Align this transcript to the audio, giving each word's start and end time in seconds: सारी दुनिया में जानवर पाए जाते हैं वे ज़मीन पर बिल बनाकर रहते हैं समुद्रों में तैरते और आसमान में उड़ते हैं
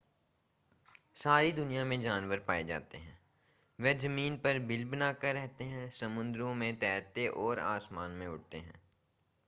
सारी 1.15 1.51
दुनिया 1.51 1.83
में 1.85 1.99
जानवर 2.01 2.39
पाए 2.39 2.63
जाते 2.63 2.97
हैं 2.97 3.17
वे 3.79 3.93
ज़मीन 3.93 4.37
पर 4.37 4.59
बिल 4.59 4.85
बनाकर 4.85 5.33
रहते 5.33 5.63
हैं 5.63 5.89
समुद्रों 5.91 6.53
में 6.55 6.73
तैरते 6.75 7.27
और 7.27 7.59
आसमान 7.59 8.11
में 8.11 8.27
उड़ते 8.27 8.57
हैं 8.57 8.79